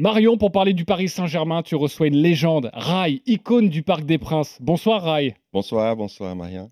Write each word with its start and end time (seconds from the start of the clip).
Marion, 0.00 0.38
pour 0.38 0.50
parler 0.50 0.72
du 0.72 0.86
Paris 0.86 1.10
Saint-Germain, 1.10 1.62
tu 1.62 1.74
reçois 1.74 2.06
une 2.06 2.16
légende, 2.16 2.70
Rai, 2.72 3.20
icône 3.26 3.68
du 3.68 3.82
Parc 3.82 4.06
des 4.06 4.16
Princes. 4.16 4.56
Bonsoir 4.58 5.02
Rai. 5.02 5.34
Bonsoir, 5.52 5.94
bonsoir 5.94 6.34
Marion. 6.34 6.70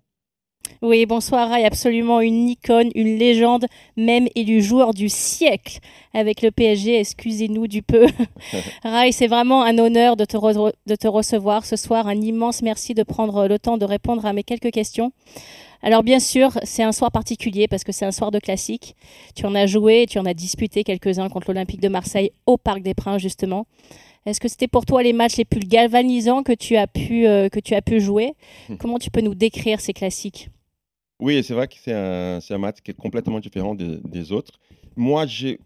Oui, 0.81 1.05
bonsoir 1.05 1.49
Rai, 1.49 1.65
absolument 1.65 2.21
une 2.21 2.49
icône, 2.49 2.89
une 2.95 3.17
légende, 3.17 3.65
même 3.97 4.27
élu 4.35 4.61
joueur 4.61 4.93
du 4.93 5.09
siècle 5.09 5.79
avec 6.13 6.41
le 6.41 6.51
PSG, 6.51 6.99
excusez-nous 6.99 7.67
du 7.67 7.81
peu. 7.81 8.07
Rai, 8.83 9.11
c'est 9.11 9.27
vraiment 9.27 9.63
un 9.63 9.77
honneur 9.77 10.15
de 10.15 10.25
te, 10.25 10.37
de 10.37 10.95
te 10.95 11.07
recevoir 11.07 11.65
ce 11.65 11.75
soir, 11.75 12.07
un 12.07 12.21
immense 12.21 12.61
merci 12.61 12.93
de 12.93 13.03
prendre 13.03 13.47
le 13.47 13.59
temps 13.59 13.77
de 13.77 13.85
répondre 13.85 14.25
à 14.25 14.33
mes 14.33 14.43
quelques 14.43 14.71
questions. 14.71 15.11
Alors 15.81 16.03
bien 16.03 16.19
sûr, 16.19 16.51
c'est 16.63 16.83
un 16.83 16.91
soir 16.91 17.11
particulier 17.11 17.67
parce 17.67 17.83
que 17.83 17.91
c'est 17.91 18.05
un 18.05 18.11
soir 18.11 18.31
de 18.31 18.39
classique. 18.39 18.95
Tu 19.35 19.45
en 19.45 19.55
as 19.55 19.65
joué, 19.65 20.05
tu 20.09 20.19
en 20.19 20.25
as 20.25 20.33
disputé 20.33 20.83
quelques-uns 20.83 21.29
contre 21.29 21.47
l'Olympique 21.51 21.81
de 21.81 21.87
Marseille 21.87 22.31
au 22.45 22.57
Parc 22.57 22.81
des 22.81 22.93
Princes 22.93 23.21
justement. 23.21 23.65
Est-ce 24.25 24.41
que 24.41 24.49
c'était 24.49 24.67
pour 24.67 24.85
toi 24.85 25.01
les 25.01 25.13
matchs 25.13 25.37
les 25.37 25.45
plus 25.45 25.61
galvanisants 25.61 26.43
que 26.43 26.51
tu 26.51 26.75
as 26.75 26.87
pu, 26.87 27.25
euh, 27.25 27.47
que 27.47 27.59
tu 27.59 27.73
as 27.73 27.81
pu 27.81 28.01
jouer? 28.01 28.33
Hmm. 28.67 28.75
Comment 28.75 28.99
tu 28.99 29.09
peux 29.09 29.21
nous 29.21 29.35
décrire 29.35 29.79
ces 29.79 29.93
classiques? 29.93 30.49
Oui, 31.19 31.43
c'est 31.43 31.53
vrai 31.53 31.67
que 31.67 31.75
c'est 31.77 31.93
un, 31.93 32.39
un, 32.49 32.57
match 32.57 32.77
qui 32.81 32.91
est 32.91 32.97
complètement 32.97 33.39
différent 33.39 33.75
des 33.75 34.31
autres. 34.31 34.59
Moi, 34.95 35.25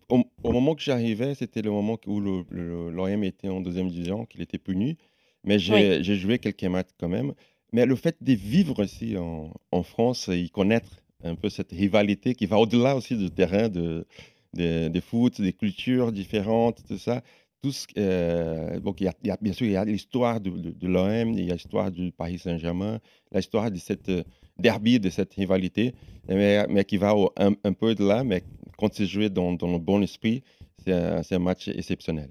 au, 0.09 0.23
au, 0.44 0.52
moment 0.52 0.75
que 0.75 0.81
j'arrivais, 0.81 1.35
c'était 1.35 1.61
le 1.61 1.71
moment 1.71 1.98
où 2.07 2.20
l'OM 2.20 3.23
était 3.23 3.49
en 3.49 3.61
deuxième 3.61 3.89
division, 3.89 4.25
qu'il 4.25 4.41
était 4.41 4.58
puni. 4.58 4.97
Mais 5.44 5.59
j'ai 5.59 6.16
joué 6.16 6.39
quelques 6.39 6.63
matchs 6.63 6.89
quand 6.99 7.09
même. 7.09 7.34
Mais 7.71 7.85
le 7.85 7.95
fait 7.95 8.16
de 8.21 8.34
vivre 8.34 8.84
ici 8.84 9.17
en, 9.17 9.52
en 9.71 9.84
France 9.84 10.30
et 10.30 10.49
connaître 10.49 11.02
un 11.23 11.35
peu 11.35 11.49
cette 11.49 11.72
rivalité 11.72 12.35
qui 12.35 12.45
va 12.45 12.59
au-delà 12.59 12.95
aussi 12.95 13.16
du 13.17 13.31
terrain 13.31 13.70
de, 13.70 14.05
de, 14.53 14.99
foot, 14.99 15.41
des 15.41 15.53
cultures 15.53 16.11
différentes, 16.11 16.83
tout 16.88 16.97
ça. 16.97 17.23
Tout 17.61 17.72
ce, 17.72 17.88
euh, 17.97 18.80
donc 18.81 18.99
il 18.99 19.05
y, 19.05 19.30
a, 19.30 19.38
bien 19.39 19.53
sûr 19.53 19.66
il 19.66 19.72
y 19.72 19.77
a 19.77 19.85
l'histoire 19.85 20.41
de, 20.41 20.49
de, 20.49 20.88
l'OM, 20.88 21.31
il 21.31 21.45
y 21.45 21.49
a 21.49 21.53
l'histoire 21.53 21.92
du 21.92 22.11
Paris 22.11 22.38
Saint-Germain, 22.38 22.99
l'histoire 23.33 23.72
de 23.72 23.77
cette 23.77 24.11
derby, 24.57 24.99
de 24.99 25.09
cette 25.09 25.33
rivalité, 25.33 25.93
mais, 26.27 26.85
qui 26.85 26.97
va 26.97 27.13
un, 27.37 27.73
peu 27.73 27.95
de 27.95 28.05
là, 28.05 28.23
mais 28.23 28.43
quand 28.77 28.93
c'est 28.93 29.05
joué 29.05 29.29
dans, 29.29 29.53
dans, 29.53 29.71
le 29.71 29.79
bon 29.79 30.01
esprit, 30.01 30.43
c'est 30.83 30.93
un, 30.93 31.21
un 31.29 31.39
match 31.39 31.67
exceptionnel. 31.67 32.29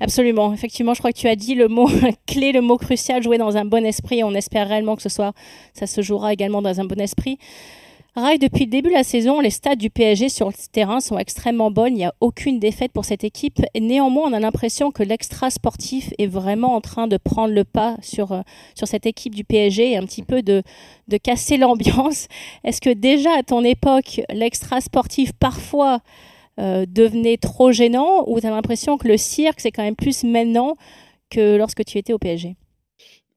Absolument. 0.00 0.52
Effectivement, 0.52 0.94
je 0.94 0.98
crois 0.98 1.12
que 1.12 1.18
tu 1.18 1.28
as 1.28 1.36
dit 1.36 1.54
le 1.54 1.68
mot 1.68 1.88
clé, 2.26 2.52
le 2.52 2.60
mot 2.60 2.76
crucial, 2.76 3.22
jouer 3.22 3.38
dans 3.38 3.56
un 3.56 3.64
bon 3.64 3.84
esprit. 3.84 4.24
On 4.24 4.34
espère 4.34 4.68
réellement 4.68 4.96
que 4.96 5.02
ce 5.02 5.08
soir, 5.08 5.32
ça 5.74 5.86
se 5.86 6.02
jouera 6.02 6.32
également 6.32 6.62
dans 6.62 6.80
un 6.80 6.84
bon 6.84 7.00
esprit. 7.00 7.38
Rai, 8.14 8.36
depuis 8.36 8.66
le 8.66 8.70
début 8.70 8.90
de 8.90 8.94
la 8.94 9.04
saison, 9.04 9.40
les 9.40 9.48
stats 9.48 9.74
du 9.74 9.88
PSG 9.88 10.28
sur 10.28 10.48
le 10.48 10.54
terrain 10.70 11.00
sont 11.00 11.16
extrêmement 11.16 11.70
bonnes. 11.70 11.94
Il 11.94 11.96
n'y 11.96 12.04
a 12.04 12.12
aucune 12.20 12.58
défaite 12.58 12.92
pour 12.92 13.06
cette 13.06 13.24
équipe. 13.24 13.62
Néanmoins, 13.74 14.28
on 14.28 14.34
a 14.34 14.40
l'impression 14.40 14.90
que 14.90 15.02
l'extra 15.02 15.48
sportif 15.48 16.12
est 16.18 16.26
vraiment 16.26 16.74
en 16.74 16.82
train 16.82 17.06
de 17.06 17.16
prendre 17.16 17.54
le 17.54 17.64
pas 17.64 17.96
sur, 18.02 18.32
euh, 18.32 18.42
sur 18.74 18.86
cette 18.86 19.06
équipe 19.06 19.34
du 19.34 19.44
PSG 19.44 19.92
et 19.92 19.96
un 19.96 20.04
petit 20.04 20.22
peu 20.22 20.42
de, 20.42 20.62
de 21.08 21.16
casser 21.16 21.56
l'ambiance. 21.56 22.28
Est-ce 22.64 22.82
que 22.82 22.90
déjà 22.90 23.30
à 23.38 23.42
ton 23.42 23.64
époque, 23.64 24.20
l'extra 24.28 24.82
sportif 24.82 25.32
parfois 25.32 26.00
euh, 26.60 26.84
devenait 26.86 27.38
trop 27.38 27.72
gênant 27.72 28.24
ou 28.26 28.38
tu 28.40 28.46
as 28.46 28.50
l'impression 28.50 28.98
que 28.98 29.08
le 29.08 29.16
cirque, 29.16 29.60
c'est 29.60 29.70
quand 29.70 29.84
même 29.84 29.96
plus 29.96 30.22
maintenant 30.22 30.76
que 31.30 31.56
lorsque 31.56 31.82
tu 31.86 31.96
étais 31.96 32.12
au 32.12 32.18
PSG 32.18 32.56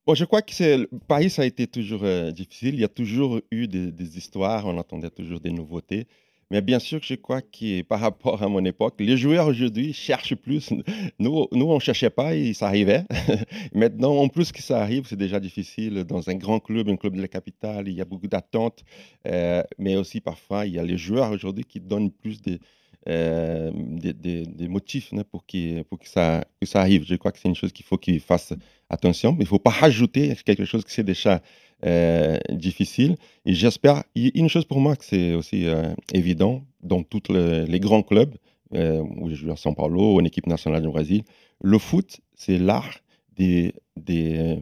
Bon, 0.08 0.14
je 0.14 0.24
crois 0.24 0.44
que 0.44 0.86
Paris, 1.08 1.32
ça 1.32 1.42
a 1.42 1.46
été 1.46 1.66
toujours 1.66 2.04
euh, 2.04 2.30
difficile. 2.32 2.76
Il 2.76 2.80
y 2.80 2.84
a 2.84 2.88
toujours 2.88 3.42
eu 3.50 3.68
des, 3.68 4.18
histoires, 4.20 4.68
on 4.68 4.78
attendait 4.80 5.10
toujours 5.10 5.40
des 5.40 5.50
nouveautés. 5.50 6.06
Mais 6.52 6.62
bien 6.62 6.78
sûr 6.78 7.00
je 7.02 7.16
crois 7.16 7.42
que 7.42 7.82
par 7.92 8.02
rapport 8.02 8.44
à 8.44 8.48
mon 8.48 8.64
époque, 8.66 8.94
les 9.00 9.18
joueurs 9.18 9.48
aujourd'hui 9.48 9.94
cherchent 9.94 10.36
plus. 10.36 10.72
Nous, 11.18 11.48
nous 11.52 11.66
on 11.66 11.76
ne 11.76 11.80
cherchait 11.80 12.12
pas 12.12 12.36
et 12.36 12.54
ça 12.54 12.68
arrivait. 12.68 13.04
Maintenant, 13.74 14.16
en 14.18 14.28
plus 14.28 14.52
que 14.52 14.62
ça 14.62 14.80
arrive, 14.80 15.08
c'est 15.08 15.16
déjà 15.16 15.40
difficile. 15.40 16.04
Dans 16.04 16.30
un 16.30 16.36
grand 16.36 16.60
club, 16.60 16.88
un 16.88 16.98
club 16.98 17.16
de 17.16 17.22
la 17.22 17.28
capitale, 17.28 17.88
il 17.88 17.96
y 17.96 18.02
a 18.02 18.06
beaucoup 18.06 18.28
d'attentes. 18.28 18.84
Euh, 19.26 19.64
mais 19.80 19.96
aussi, 19.96 20.22
parfois, 20.22 20.68
il 20.68 20.74
y 20.74 20.80
a 20.80 20.84
les 20.84 21.00
joueurs 21.00 21.32
aujourd'hui 21.32 21.64
qui 21.64 21.80
donnent 21.80 22.12
plus 22.12 22.44
de, 22.44 22.60
euh, 23.08 23.72
des, 23.76 24.68
motifs 24.68 25.14
hein, 25.14 25.24
pour, 25.30 25.44
pour 25.90 26.00
que, 26.00 26.10
ça, 26.10 26.44
que 26.60 26.66
ça 26.66 26.82
arrive. 26.82 27.06
Je 27.06 27.16
crois 27.16 27.32
que 27.32 27.40
c'est 27.40 27.48
une 27.48 27.56
chose 27.56 27.72
qu'il 27.72 27.86
faut 27.86 27.98
qu'ils 27.98 28.20
fassent 28.20 28.54
attention, 28.90 29.32
mais 29.32 29.40
il 29.40 29.44
ne 29.44 29.50
faut 29.50 29.60
pas 29.60 29.70
rajouter 29.70 30.36
quelque 30.44 30.66
chose 30.66 30.84
qui 30.84 30.92
c'est 30.92 31.04
déjà 31.04 31.42
euh, 31.86 32.38
difficile. 32.50 33.16
Et 33.46 33.54
j'espère, 33.54 34.04
une 34.16 34.50
chose 34.50 34.66
pour 34.66 34.80
moi 34.80 34.96
que 34.96 35.06
c'est 35.06 35.36
aussi 35.36 35.68
euh, 35.68 35.94
évident 36.14 36.64
dans 36.82 37.04
tous 37.04 37.32
les 37.32 37.80
grands 37.80 38.04
clubs, 38.04 38.36
où 38.72 39.30
je 39.30 39.36
joue 39.36 39.52
à 39.52 39.56
São 39.56 39.76
Paulo, 39.76 40.20
en 40.20 40.26
équipe 40.26 40.48
nationale 40.48 40.82
du 40.82 40.90
Brésil, 40.90 41.22
le 41.62 41.78
foot, 41.78 42.20
c'est 42.34 42.58
l'art 42.58 43.00
des, 43.38 43.74
des 43.96 44.58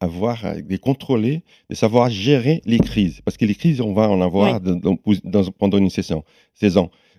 avoir, 0.00 0.56
de 0.56 0.76
contrôler, 0.76 1.42
de 1.68 1.74
savoir 1.74 2.08
gérer 2.08 2.62
les 2.64 2.78
crises. 2.78 3.20
Parce 3.24 3.36
que 3.36 3.44
les 3.44 3.54
crises, 3.54 3.80
on 3.80 3.92
va 3.92 4.08
en 4.08 4.20
avoir 4.20 4.60
pendant 5.58 5.78
une 5.78 5.90
saison. 5.90 6.24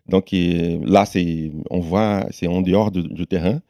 Donc 0.08 0.30
là, 0.32 1.06
c'est, 1.06 1.52
on 1.70 1.80
voit, 1.80 2.26
c'est 2.32 2.48
en 2.48 2.62
dehors 2.62 2.92
du, 2.92 3.28
terrain. 3.28 3.62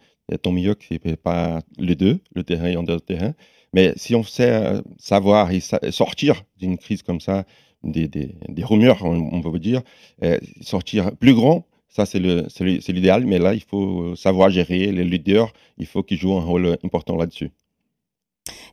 Tant 0.41 0.51
mieux 0.51 0.75
que 0.75 0.85
c'est 0.89 1.17
pas 1.17 1.61
les 1.77 1.95
deux, 1.95 2.19
le 2.33 2.43
terrain 2.43 2.67
et 2.67 2.77
en 2.77 2.83
dehors 2.83 2.99
du 2.99 3.05
terrain. 3.05 3.33
Mais 3.73 3.93
si 3.95 4.15
on 4.15 4.23
sait 4.23 4.51
euh, 4.51 4.81
savoir 4.97 5.51
et 5.51 5.59
sortir 5.91 6.43
d'une 6.57 6.77
crise 6.77 7.03
comme 7.03 7.21
ça, 7.21 7.45
des, 7.83 8.35
rumeurs, 8.63 9.03
on, 9.03 9.41
peut 9.41 9.59
dire, 9.59 9.81
euh, 10.23 10.37
sortir 10.61 11.15
plus 11.17 11.33
grand, 11.33 11.65
ça 11.89 12.05
c'est 12.05 12.19
l'idéal. 12.19 13.25
Mais 13.25 13.39
là, 13.39 13.53
il 13.53 13.63
faut 13.63 14.15
savoir 14.15 14.49
gérer 14.49 14.91
les 14.91 15.03
leaders. 15.03 15.51
Il 15.77 15.87
faut 15.87 16.03
qu'ils 16.03 16.17
jouent 16.17 16.37
un 16.37 16.43
rôle 16.43 16.77
important 16.83 17.15
là-dessus. 17.15 17.51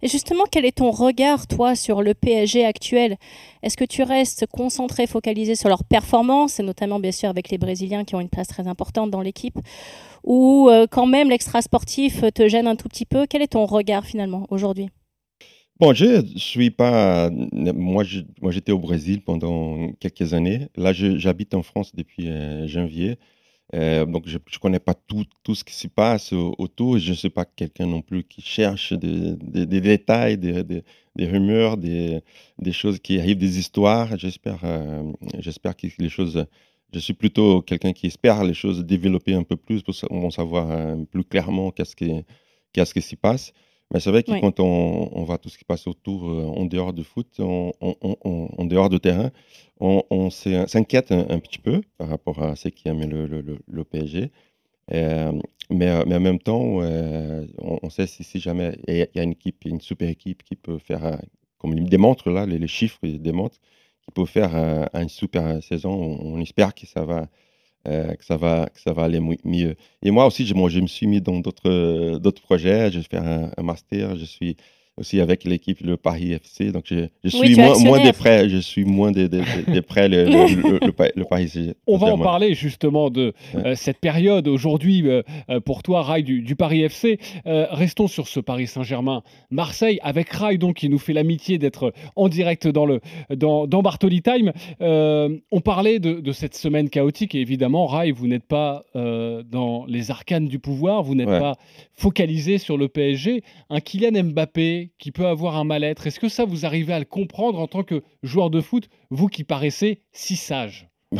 Et 0.03 0.09
justement, 0.09 0.45
quel 0.51 0.65
est 0.65 0.79
ton 0.79 0.91
regard, 0.91 1.47
toi, 1.47 1.75
sur 1.75 2.03
le 2.03 2.15
PSG 2.15 2.65
actuel? 2.65 3.17
Est-ce 3.63 3.77
que 3.77 3.85
tu 3.85 4.03
restes 4.03 4.47
concentré, 4.47 5.07
focalisé 5.07 5.55
sur 5.55 5.69
leur 5.69 5.85
performance, 5.85 6.61
et 6.61 6.63
notamment 6.63 7.01
bien 7.01 7.13
sûr 7.13 7.29
avec 7.29 7.51
les 7.51 7.59
Brésiliens 7.59 8.05
qui 8.05 8.15
ont 8.15 8.21
une 8.21 8.29
place 8.29 8.49
très 8.49 8.69
importante 8.69 9.11
dans 9.11 9.21
l'équipe, 9.21 9.59
ou 10.25 10.69
euh, 10.71 10.87
quand 10.91 11.07
même 11.07 11.29
l'extra 11.29 11.63
sportif 11.63 12.23
te 12.35 12.49
gêne 12.49 12.67
un 12.67 12.77
tout 12.77 12.89
petit 12.89 13.07
peu? 13.07 13.27
Quel 13.29 13.43
est 13.43 13.49
ton 13.49 13.67
regard 13.67 14.05
finalement 14.05 14.47
aujourd'hui? 14.51 14.89
Bon, 15.81 15.95
je 15.95 16.25
suis 16.37 16.71
pas. 16.71 17.31
Moi, 17.31 18.05
moi, 18.43 18.51
j'étais 18.51 18.73
au 18.73 18.81
Brésil 18.81 19.23
pendant 19.23 19.93
quelques 20.01 20.35
années. 20.35 20.69
Là, 20.77 20.93
j'habite 20.93 21.55
en 21.55 21.63
France 21.63 21.95
depuis 21.95 22.29
euh, 22.29 22.67
janvier. 22.67 23.17
Euh, 23.75 24.07
donc, 24.07 24.27
je 24.27 24.39
ne 24.39 24.59
connais 24.61 24.79
pas 24.79 24.95
tout, 24.95 25.25
tout 25.43 25.55
ce 25.55 25.63
qui 25.65 25.75
se 25.75 25.89
passe 25.89 26.33
autour. 26.33 26.99
Je 26.99 27.11
ne 27.11 27.15
suis 27.17 27.31
pas 27.31 27.45
quelqu'un 27.45 27.87
non 27.87 28.01
plus 28.03 28.25
qui 28.25 28.41
cherche 28.41 28.93
des, 28.95 29.37
des, 29.37 29.81
détails, 29.81 30.39
des, 30.39 30.63
des, 30.65 31.27
rumeurs, 31.27 31.77
des, 31.77 32.23
choses 32.73 32.99
qui 32.99 33.19
arrivent, 33.19 33.39
des 33.39 33.59
histoires. 33.59 34.17
J'espère 34.19 34.61
euh, 34.65 35.03
j'espère 35.39 35.77
que 35.77 35.87
les 35.99 36.09
choses. 36.09 36.47
Je 36.95 36.99
suis 37.01 37.13
plutôt 37.13 37.61
quelqu'un 37.61 37.93
qui 37.93 38.07
espère 38.07 38.43
les 38.45 38.55
choses 38.55 38.85
développer 38.85 39.35
un 39.35 39.43
peu 39.43 39.57
plus 39.57 39.83
pour 39.83 39.95
savoir 40.33 40.71
euh, 40.71 40.97
plus 41.05 41.25
clairement 41.25 41.71
qu'est-ce 41.71 41.95
qui, 41.95 42.25
qu'est-ce 42.73 42.95
qui 42.95 43.03
s'y 43.03 43.17
passe. 43.17 43.53
Mais 43.93 44.01
c'est 44.01 44.11
vrai 44.11 44.23
que 44.23 44.39
quand 44.41 44.61
on, 44.61 45.09
on, 45.13 45.25
voit 45.25 45.39
tout 45.39 45.49
ce 45.49 45.57
qui 45.57 45.65
passe 45.65 45.87
autour, 45.87 46.25
en 46.25 46.67
dehors 46.67 46.93
du 46.93 47.05
foot, 47.05 47.41
en 47.41 48.65
dehors 48.65 48.91
du 48.91 49.01
terrain, 49.01 49.31
on, 49.81 50.31
s'inquiète 50.31 51.13
un, 51.13 51.39
petit 51.39 51.59
peu 51.59 51.83
par 51.97 52.09
rapport 52.09 52.43
à 52.43 52.57
ce 52.57 52.69
qui 52.69 52.89
amène 52.89 53.11
le, 53.11 53.27
le, 53.27 53.59
le, 53.67 53.85
PSG. 53.85 54.31
Euh, 54.93 55.33
mais, 55.71 56.05
mais, 56.07 56.17
en 56.17 56.21
même 56.21 56.39
temps, 56.39 56.81
euh, 56.83 57.47
on, 57.59 57.91
sait 57.91 58.07
si, 58.07 58.25
si 58.25 58.41
jamais 58.41 58.79
il 58.89 59.09
y 59.15 59.21
a 59.21 59.23
une 59.23 59.33
équipe, 59.33 59.65
une 59.65 59.81
super 59.81 60.09
équipe 60.09 60.43
qui 60.43 60.57
peut 60.57 60.79
faire, 60.79 61.21
comme 61.59 61.73
il 61.75 61.89
démontre 61.89 62.31
là, 62.31 62.47
les, 62.47 62.67
chiffres 62.69 62.99
démontrent, 63.07 63.59
qui 64.03 64.11
peut 64.13 64.27
faire 64.27 64.55
une 64.95 65.09
super 65.09 65.63
saison. 65.63 65.93
On, 65.93 66.41
espère 66.41 66.75
que 66.75 66.87
ça 66.87 67.05
va. 67.05 67.29
Euh, 67.89 68.15
que, 68.17 68.25
ça 68.25 68.37
va, 68.37 68.69
que 68.75 68.81
ça 68.81 68.93
va 68.93 69.05
aller 69.05 69.21
mieux. 69.45 69.75
Et 70.03 70.11
moi 70.11 70.27
aussi, 70.27 70.45
je, 70.47 70.53
moi, 70.55 70.69
je 70.69 70.81
me 70.81 70.87
suis 70.87 71.07
mis 71.07 71.21
dans 71.23 71.41
d'autres, 71.41 72.43
projets. 72.43 72.91
Je 72.91 72.99
vais 72.99 73.05
faire 73.05 73.27
un, 73.27 73.51
un 73.57 73.63
master. 73.63 74.17
Je 74.17 74.25
suis 74.25 74.57
aussi 74.99 75.21
avec 75.21 75.45
l'équipe 75.45 75.81
le 75.81 75.97
Paris 75.97 76.33
FC. 76.33 76.73
Donc 76.73 76.85
je, 76.87 77.07
je 77.25 77.29
suis 77.29 77.57
moins, 77.57 77.79
moins, 77.79 78.03
des 78.03 78.13
prêts, 78.13 78.49
je 78.49 78.59
suis 78.59 78.85
moins 78.85 79.13
des, 79.13 79.29
des, 79.29 79.43
des 79.67 79.83
prêts 79.83 80.09
le, 80.09 80.25
le, 80.25 81.25
Paris 81.25 81.45
FC. 81.45 81.75
On 81.87 81.97
va 81.97 82.09
en 82.09 82.19
parler 82.19 82.55
justement 82.55 83.11
de 83.11 83.33
euh, 83.55 83.75
cette 83.75 83.99
période 83.99 84.49
aujourd'hui 84.49 85.07
euh, 85.07 85.23
euh, 85.51 85.61
pour 85.61 85.83
toi, 85.83 86.03
Rai 86.03 86.23
du, 86.23 86.43
du 86.43 86.57
Paris 86.57 86.83
FC. 86.83 87.19
restons 87.45 88.09
sur 88.09 88.29
ce 88.29 88.41
Paris 88.41 88.67
Saint-Germain, 88.67 89.23
Marseille 89.51 89.99
avec 90.03 90.31
Rai 90.31 90.59
donc 90.59 90.77
qui 90.77 90.89
nous 90.89 90.99
fait 90.99 91.13
l'amitié 91.13 91.59
d'être 91.59 91.93
en 92.17 92.29
direct 92.29 92.67
dans 92.67 92.87
le 92.87 93.01
dans, 93.35 93.67
dans 93.67 93.83
Bartoli 93.83 94.23
Time. 94.23 94.53
on 94.81 95.61
parlait 95.63 95.99
de, 95.99 96.21
de, 96.21 96.33
cette 96.33 96.55
semaine 96.55 96.91
chaotique 96.91 97.35
et 97.35 97.41
évidemment 97.41 97.87
Rai, 97.87 98.13
vous 98.13 98.27
n'êtes 98.27 98.47
pas 98.47 98.85
dans 98.95 99.85
les 99.87 100.11
arcanes 100.11 100.49
du 100.49 100.59
pouvoir, 100.59 101.03
vous 101.03 101.15
n'êtes 101.15 101.29
pas 101.29 101.57
focalisé 101.95 102.59
sur 102.59 102.77
le 102.77 102.89
PSG. 102.89 103.43
Un 103.71 103.81
Kylian 103.81 104.25
Mbappé 104.25 104.88
qui 104.99 105.13
peut 105.13 105.27
avoir 105.27 105.57
un 105.57 105.65
mal-être. 105.65 106.07
Est-ce 106.07 106.21
que 106.21 106.29
ça, 106.29 106.45
vous 106.45 106.67
arrivez 106.67 106.93
à 106.93 106.99
le 106.99 107.05
comprendre 107.05 107.59
en 107.59 107.67
tant 107.67 107.83
que 107.83 108.03
joueur 108.23 108.51
de 108.51 108.61
foot, 108.61 108.89
vous 109.11 109.29
qui 109.29 109.45
paraissez 109.45 110.03
si 110.13 110.37
sage? 110.37 110.89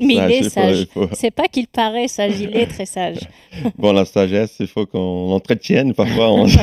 Mais 0.00 0.14
il 0.14 0.30
est 0.30 0.48
sage. 0.48 0.86
C'est 1.12 1.32
pas 1.32 1.48
qu'il 1.48 1.66
paraît 1.66 2.06
sage, 2.06 2.38
il 2.40 2.56
est 2.56 2.66
très 2.66 2.86
sage. 2.86 3.18
bon, 3.78 3.92
la 3.92 4.04
sagesse, 4.04 4.58
il 4.60 4.68
faut 4.68 4.86
qu'on 4.86 5.30
l'entretienne. 5.30 5.92
Parfois, 5.92 6.30
on, 6.30 6.46
se 6.48 6.56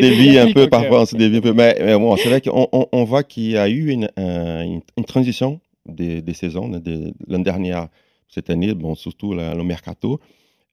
dévie 0.00 0.38
un 0.38 0.52
peu. 0.52 0.68
Parfois, 0.68 1.02
on 1.02 1.06
se 1.06 1.16
dévie 1.16 1.38
un 1.38 1.40
peu. 1.40 1.52
Mais, 1.52 1.74
bon, 1.98 2.16
c'est 2.16 2.28
vrai 2.28 2.40
qu'on 2.40 2.68
on, 2.70 3.04
voit 3.04 3.24
qu'il 3.24 3.50
y 3.50 3.56
a 3.56 3.68
eu 3.68 3.90
une, 3.90 4.08
une, 4.16 5.04
transition 5.06 5.60
des, 5.86 6.22
des 6.22 6.34
saisons. 6.34 6.70
L'année 7.26 7.44
dernière, 7.44 7.88
cette 8.28 8.48
année, 8.48 8.74
bon, 8.74 8.94
surtout 8.94 9.34
le 9.34 9.62
mercato. 9.64 10.20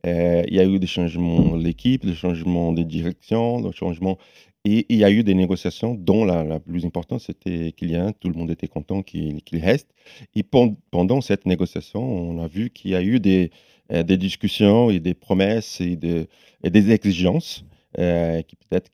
Euh, 0.05 0.43
il 0.47 0.55
y 0.55 0.59
a 0.59 0.65
eu 0.65 0.79
des 0.79 0.87
changements 0.87 1.57
de 1.57 1.63
l'équipe, 1.63 2.05
des 2.05 2.15
changements 2.15 2.73
de 2.73 2.83
direction, 2.83 3.61
des 3.61 3.71
changements 3.71 4.17
et 4.65 4.85
il 4.87 4.97
y 4.97 5.03
a 5.03 5.11
eu 5.11 5.23
des 5.23 5.33
négociations 5.33 5.93
dont 5.93 6.23
la, 6.23 6.59
plus 6.59 6.85
importante, 6.85 7.19
c'était 7.19 7.73
Kylian. 7.73 8.13
Tout 8.17 8.29
le 8.29 8.35
monde 8.35 8.49
était 8.49 8.69
content 8.69 9.03
qu'il 9.03 9.41
reste. 9.53 9.89
Et 10.35 10.43
pendant 10.43 11.19
cette 11.19 11.45
négociation, 11.45 12.01
on 12.01 12.41
a 12.41 12.47
vu 12.47 12.69
qu'il 12.69 12.91
y 12.91 12.95
a 12.95 13.03
eu 13.03 13.19
des, 13.19 13.51
euh, 13.91 14.03
discussions 14.03 14.89
et 14.89 15.01
des 15.01 15.13
promesses 15.13 15.81
et, 15.81 15.97
des 15.97 16.91
exigences 16.91 17.65
euh, 17.99 18.41
qui 18.43 18.55
peut-être 18.55 18.89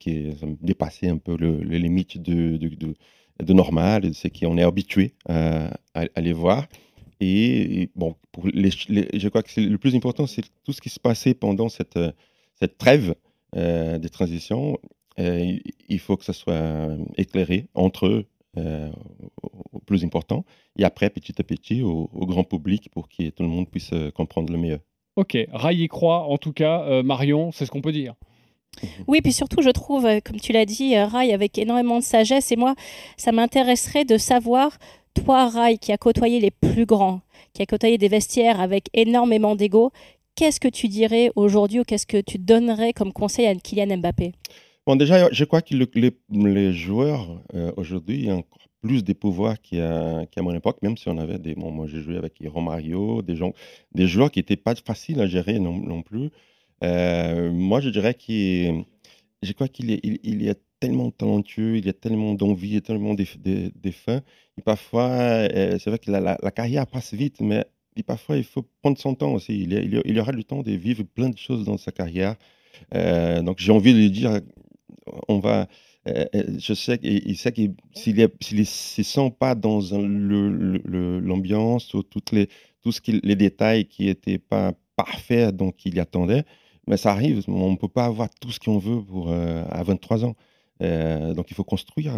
dépassaient 0.60 1.08
un 1.08 1.18
peu 1.18 1.36
les 1.36 1.78
limites 1.78 2.20
de, 2.20 2.56
de, 2.56 2.94
de, 3.40 3.52
normal, 3.52 4.02
de 4.02 4.12
ce 4.12 4.26
qu'on 4.26 4.58
est 4.58 4.64
habitué 4.64 5.12
à, 5.28 5.70
à, 5.94 6.20
les 6.20 6.32
voir. 6.32 6.66
Et, 7.20 7.90
bon, 7.94 8.16
pour 8.32 8.46
les, 8.46 8.70
je 8.70 9.28
crois 9.28 9.42
que 9.42 9.60
le 9.60 9.78
plus 9.78 9.94
important, 9.94 10.26
c'est 10.26 10.42
tout 10.64 10.72
ce 10.72 10.80
qui 10.80 10.88
se 10.88 10.98
passait 10.98 11.34
pendant 11.34 11.68
cette, 11.68 11.98
cette 12.58 12.78
trêve 12.78 13.14
euh, 13.56 13.98
des 13.98 14.08
transitions 14.08 14.78
euh, 15.20 15.58
il 15.88 15.98
faut 15.98 16.16
que 16.16 16.24
ça 16.24 16.32
soit 16.32 16.54
euh, 16.54 16.96
éclairé 17.16 17.66
entre 17.74 18.06
eux 18.06 18.26
euh, 18.56 18.90
au 19.72 19.80
plus 19.80 20.04
important, 20.04 20.44
et 20.76 20.84
après, 20.84 21.10
petit 21.10 21.34
à 21.38 21.44
petit, 21.44 21.82
au, 21.82 22.08
grand 22.12 22.44
public 22.44 22.90
pour 22.90 23.08
que 23.08 23.30
tout 23.30 23.42
le 23.42 23.48
monde 23.48 23.68
puisse 23.68 23.92
comprendre 24.14 24.52
le 24.52 24.58
mieux. 24.58 24.80
Ok, 25.16 25.36
Rai 25.52 25.74
y 25.74 25.88
croit, 25.88 26.24
en 26.24 26.38
tout 26.38 26.52
cas, 26.52 27.02
Marion, 27.02 27.52
c'est 27.52 27.66
ce 27.66 27.70
qu'on 27.70 27.80
peut 27.80 27.92
dire. 27.92 28.14
Oui, 29.06 29.20
puis 29.20 29.32
surtout, 29.32 29.62
je 29.62 29.70
trouve, 29.70 30.08
comme 30.24 30.40
tu 30.40 30.52
l'as 30.52 30.64
dit, 30.64 30.96
Rai 30.96 31.32
avec 31.32 31.58
énormément 31.58 31.98
de 31.98 32.04
sagesse, 32.04 32.50
et 32.50 32.56
moi, 32.56 32.74
ça 33.16 33.30
m'intéresserait 33.30 34.04
de 34.04 34.16
savoir, 34.16 34.78
toi, 35.14 35.48
Rai, 35.48 35.78
qui 35.78 35.92
a 35.92 35.98
côtoyé 35.98 36.40
les 36.40 36.50
plus 36.50 36.86
grands, 36.86 37.20
qui 37.52 37.62
a 37.62 37.66
côtoyé 37.66 37.98
des 37.98 38.08
vestiaires 38.08 38.60
avec 38.60 38.88
énormément 38.94 39.56
d'ego, 39.56 39.92
qu'est-ce 40.34 40.60
que 40.60 40.68
tu 40.68 40.88
dirais 40.88 41.30
aujourd'hui 41.36 41.80
ou 41.80 41.84
qu'est-ce 41.84 42.06
que 42.06 42.20
tu 42.20 42.38
donnerais 42.38 42.92
comme 42.92 43.12
conseil 43.12 43.46
à 43.46 43.54
Kylian 43.54 43.98
Mbappé? 43.98 44.32
Bon, 44.86 44.96
déjà, 44.96 45.30
je 45.30 45.44
crois 45.44 45.62
que 45.62 45.74
les, 45.74 46.72
joueurs 46.72 47.40
euh, 47.54 47.70
aujourd'hui 47.76 48.30
ont 48.30 48.38
encore 48.38 48.58
plus 48.80 49.04
de 49.04 49.12
pouvoirs 49.12 49.60
qu'à 49.60 50.42
mon 50.42 50.54
époque, 50.54 50.78
même 50.82 50.96
si 50.96 51.08
on 51.08 51.18
avait 51.18 51.38
des. 51.38 51.54
Bon, 51.54 51.70
moi, 51.70 51.86
j'ai 51.86 52.00
joué 52.00 52.16
avec 52.16 52.42
Romario, 52.46 53.20
des, 53.22 53.36
gens, 53.36 53.52
des 53.94 54.06
joueurs 54.06 54.30
qui 54.30 54.38
n'étaient 54.38 54.56
pas 54.56 54.74
faciles 54.74 55.20
à 55.20 55.26
gérer 55.26 55.58
non, 55.58 56.02
plus. 56.02 56.30
Euh, 56.82 57.50
moi, 57.52 57.80
je 57.80 57.90
dirais 57.90 58.14
qu'il 58.14 58.84
je 59.42 59.52
crois 59.52 59.68
qu'il 59.68 59.90
est, 59.90 60.00
il, 60.02 60.54
tellement 60.80 61.10
talentueux, 61.10 61.76
il 61.78 61.86
y 61.86 61.88
a 61.88 61.92
tellement 61.92 62.34
d'envie, 62.34 62.76
et 62.76 62.80
tellement 62.80 63.14
de, 63.14 63.24
fins. 63.24 64.22
Et 64.58 64.62
parfois, 64.62 65.08
euh, 65.10 65.78
c'est 65.78 65.90
vrai 65.90 65.98
que 65.98 66.10
la, 66.10 66.36
carrière 66.50 66.86
passe 66.86 67.14
vite, 67.14 67.40
mais 67.40 67.64
parfois, 68.06 68.36
il 68.38 68.44
faut 68.44 68.64
prendre 68.82 68.98
son 68.98 69.14
temps 69.14 69.34
aussi. 69.34 69.62
Il, 69.62 69.72
il, 69.72 70.02
il, 70.04 70.18
aura 70.18 70.32
le 70.32 70.42
temps 70.42 70.62
de 70.62 70.72
vivre 70.72 71.04
plein 71.04 71.28
de 71.28 71.36
choses 71.38 71.64
dans 71.64 71.76
sa 71.76 71.92
carrière. 71.92 72.36
donc, 72.92 73.58
j'ai 73.58 73.72
envie 73.72 73.92
de 73.92 73.98
lui 73.98 74.10
dire 74.10 74.40
on 75.28 75.38
va. 75.38 75.68
Euh, 76.08 76.24
euh, 76.34 76.58
je 76.58 76.72
sais 76.72 76.98
qu'il 76.98 77.36
sait 77.36 77.52
que 77.52 77.60
s'il 77.94 78.16
ne 78.16 78.64
se 78.64 79.02
sent 79.02 79.34
pas 79.38 79.54
dans 79.54 79.80
l'ambiance 81.20 81.92
ou 81.92 82.02
toutes 82.02 82.32
les, 82.32 82.48
tout 82.82 82.90
ce 82.90 83.02
qui, 83.02 83.20
les 83.22 83.36
détails 83.36 83.84
qui 83.84 84.06
n'étaient 84.06 84.38
pas 84.38 84.72
parfaits, 84.96 85.54
donc 85.54 85.84
il 85.84 85.94
y 85.96 86.00
attendait, 86.00 86.44
mais 86.86 86.96
ça 86.96 87.12
arrive. 87.12 87.44
On 87.48 87.72
ne 87.72 87.76
peut 87.76 87.88
pas 87.88 88.06
avoir 88.06 88.30
tout 88.30 88.50
ce 88.50 88.58
qu'on 88.58 88.78
veut 88.78 89.02
pour, 89.02 89.30
euh, 89.30 89.62
à 89.70 89.82
23 89.82 90.24
ans. 90.24 90.36
Donc 90.80 91.50
il 91.50 91.54
faut 91.54 91.64
construire. 91.64 92.12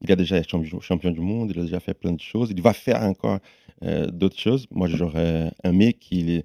il 0.00 0.12
a 0.12 0.16
déjà 0.16 0.38
été 0.38 0.48
champion, 0.48 1.10
du 1.10 1.20
monde, 1.20 1.52
il 1.54 1.60
a 1.60 1.62
déjà 1.62 1.80
fait 1.80 1.94
plein 1.94 2.12
de 2.12 2.20
choses. 2.20 2.50
Il 2.50 2.60
va 2.60 2.72
faire 2.72 3.02
encore 3.02 3.38
d'autres 3.82 4.38
choses. 4.38 4.66
Moi, 4.70 4.88
j'aurais 4.88 5.52
aimé 5.62 5.92
qu'il 5.94 6.44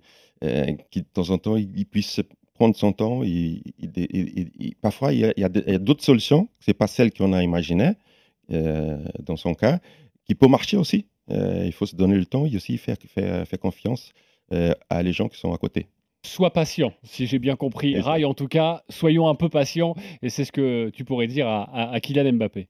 qui 0.91 1.01
de 1.01 1.07
temps 1.13 1.29
en 1.31 1.37
temps, 1.37 1.57
il 1.57 1.85
puisse 1.85 2.21
prendre 2.59 2.75
son 2.75 2.91
temps. 2.91 3.21
parfois, 4.81 5.13
il 5.13 5.33
y 5.37 5.43
a, 5.43 5.79
d'autres 5.79 6.03
solutions, 6.03 6.49
ce 6.59 6.69
n'est 6.69 6.75
pas 6.75 6.87
celle 6.87 7.11
qu'on 7.11 7.31
a 7.33 7.41
imaginées 7.41 7.93
euh, 8.51 8.97
dans 9.23 9.37
son 9.37 9.53
cas, 9.53 9.79
qui 10.25 10.35
peut 10.35 10.47
marcher 10.47 10.75
aussi. 10.75 11.05
Euh, 11.31 11.63
il 11.65 11.71
faut 11.71 11.85
se 11.85 11.95
donner 11.95 12.15
le 12.15 12.25
temps 12.25 12.45
et 12.45 12.55
aussi 12.55 12.77
faire, 12.77 12.97
confiance 13.61 14.11
euh, 14.51 14.73
à 14.89 15.01
les 15.03 15.13
gens 15.13 15.29
qui 15.29 15.39
sont 15.39 15.53
à 15.53 15.57
côté. 15.57 15.87
Sois 16.25 16.51
patient, 16.51 16.93
si 17.03 17.27
j'ai 17.27 17.39
bien 17.39 17.55
compris. 17.55 17.99
Rai, 17.99 18.25
en 18.25 18.33
tout 18.33 18.47
cas, 18.47 18.83
soyons 18.89 19.29
un 19.29 19.35
peu 19.35 19.49
patients, 19.49 19.95
et 20.21 20.29
c'est 20.29 20.43
ce 20.43 20.51
que 20.51 20.89
tu 20.89 21.05
pourrais 21.05 21.27
dire 21.27 21.47
à, 21.47 21.91
à 21.91 21.99
Kylian 21.99 22.33
Mbappé. 22.33 22.67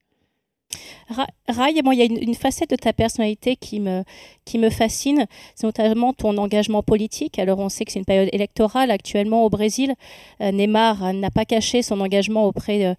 Rai, 1.10 1.72
il 1.72 1.96
y 1.96 2.02
a 2.02 2.06
une, 2.06 2.36
facette 2.36 2.70
de 2.70 2.76
ta 2.76 2.94
personnalité 2.94 3.56
qui 3.56 3.80
me, 3.80 4.04
qui 4.46 4.60
me 4.60 4.70
fascine, 4.70 5.26
c'est 5.56 5.66
notamment 5.66 6.14
ton 6.14 6.38
engagement 6.38 6.84
politique. 6.84 7.40
Alors 7.40 7.58
on 7.58 7.70
sait 7.70 7.84
que 7.86 7.92
c'est 7.92 8.00
une 8.00 8.06
période 8.06 8.30
électorale 8.32 8.92
actuellement 8.92 9.44
au 9.44 9.50
Brésil. 9.50 9.96
Euh, 10.42 10.52
Neymar 10.52 11.14
n'a 11.14 11.32
pas 11.32 11.46
caché 11.46 11.82
son 11.82 12.00
engagement 12.02 12.46
auprès 12.46 12.80
de, 12.80 12.96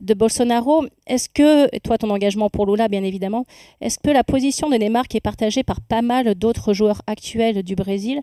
de 0.00 0.14
Bolsonaro. 0.14 0.86
Est-ce 1.08 1.28
que, 1.28 1.76
toi 1.78 1.98
ton 1.98 2.10
engagement 2.10 2.48
pour 2.48 2.66
Lula 2.66 2.86
bien 2.86 3.02
évidemment, 3.02 3.44
est-ce 3.80 3.98
que 3.98 4.10
la 4.10 4.22
position 4.22 4.70
de 4.70 4.76
Neymar 4.76 5.08
qui 5.08 5.16
est 5.16 5.20
partagée 5.20 5.64
par 5.64 5.80
pas 5.80 6.02
mal 6.02 6.36
d'autres 6.36 6.72
joueurs 6.72 7.02
actuels 7.08 7.64
du 7.64 7.74
Brésil 7.74 8.20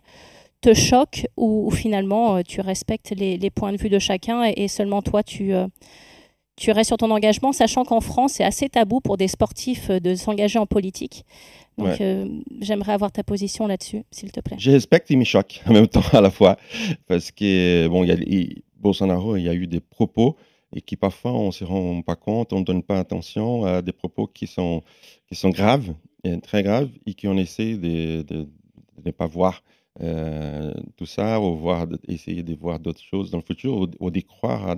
te 0.66 0.74
choque 0.74 1.28
ou, 1.38 1.70
finalement 1.72 2.38
euh, 2.38 2.42
tu 2.42 2.62
respectes 2.62 3.12
les, 3.16 3.50
points 3.50 3.72
de 3.72 3.78
vue 3.78 3.90
de 3.90 4.00
chacun 4.00 4.44
et, 4.44 4.68
seulement 4.68 5.02
toi 5.02 5.24
tu... 5.24 5.54
Euh, 5.54 5.68
tu 6.58 6.72
restes 6.72 6.88
sur 6.88 6.98
ton 6.98 7.12
engagement, 7.12 7.52
sachant 7.52 7.84
qu'en 7.84 8.00
France, 8.00 8.36
c'est 8.36 8.44
assez 8.46 8.70
tabou 8.70 9.02
pour 9.02 9.18
des 9.18 9.28
sportifs 9.28 9.90
euh, 9.90 10.00
de 10.00 10.16
s'engager 10.16 10.58
en 10.58 10.66
politique. 10.66 11.26
Donc, 11.78 12.00
euh, 12.00 12.30
j'aimerais 12.62 12.94
avoir 12.94 13.12
ta 13.12 13.24
position 13.24 13.68
là-dessus, 13.68 14.04
s'il 14.10 14.32
te 14.32 14.40
plaît. 14.40 14.56
Je 14.58 14.72
respecte 14.72 15.12
et 15.12 15.18
me 15.18 15.26
choque 15.26 15.62
en 15.68 15.74
même 15.74 15.90
temps 15.90 16.08
à 16.14 16.22
la 16.22 16.32
fois. 16.32 16.56
Parce 17.08 17.32
que, 17.32 17.90
bon, 17.90 18.06
il 18.06 18.10
y 18.10 18.14
a, 18.14 18.62
Bolsonaro, 18.78 19.36
il 19.36 19.44
y 19.44 19.50
a 19.50 19.54
eu 19.54 19.68
des 19.68 19.82
propos 19.82 20.38
et 20.74 20.82
qui 20.82 20.96
parfois 20.96 21.34
on 21.34 21.48
ne 21.48 21.52
se 21.52 21.66
rend 21.66 22.02
pas 22.02 22.16
compte, 22.16 22.54
on 22.54 22.60
ne 22.60 22.66
donne 22.66 22.84
pas 22.84 23.00
attention 23.00 23.66
à 23.66 23.82
des 23.82 23.92
propos 23.92 24.28
qui 24.28 24.48
sont, 24.48 24.82
qui 25.28 25.36
sont 25.36 25.50
graves, 25.50 25.94
et 26.24 26.40
très 26.40 26.64
graves, 26.64 26.90
et 27.06 27.14
qu'on 27.14 27.38
essaie 27.38 27.76
de, 27.76 28.22
de, 28.22 28.48
ne 29.06 29.12
pas 29.12 29.28
voir 29.28 29.62
euh, 30.02 30.74
tout 30.98 31.06
ça, 31.06 31.40
ou 31.40 31.56
voir, 31.58 31.88
essayer 32.08 32.44
de 32.44 32.54
voir 32.56 32.80
d'autres 32.80 33.02
choses 33.02 33.32
dans 33.32 33.38
le 33.38 33.44
futur, 33.44 33.78
ou, 33.78 33.88
ou 34.00 34.12
croire 34.28 34.76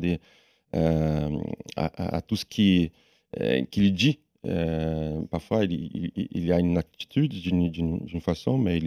euh, 0.75 1.37
à, 1.75 2.21
tout 2.21 2.35
ce 2.35 2.45
qu'il 2.45 2.91
euh, 3.39 3.61
dit. 3.71 4.19
Euh, 4.45 5.21
parfois, 5.31 5.65
il, 5.65 6.51
a 6.51 6.59
une 6.59 6.77
attitude 6.77 7.31
d'une 7.31 8.21
façon, 8.21 8.57
mais 8.57 8.79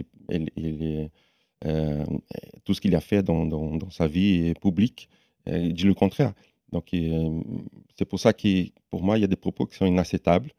tout 2.63 2.73
ce 2.73 2.81
qu'il 2.81 2.95
a 2.95 3.01
fait 3.01 3.23
dans, 3.23 3.89
sa 3.89 4.07
vie 4.07 4.53
publique, 4.55 5.09
il 5.47 5.73
dit 5.73 5.83
le 5.83 5.93
contraire. 5.93 6.33
Donc, 6.71 6.95
c'est 7.97 8.05
pour 8.05 8.19
ça 8.19 8.33
que, 8.33 8.69
pour 8.89 9.03
moi, 9.03 9.17
il 9.17 9.21
y 9.21 9.25
a 9.25 9.27
des 9.27 9.35
propos 9.35 9.65
qui 9.65 9.75
sont 9.75 9.85
inacceptables 9.85 10.51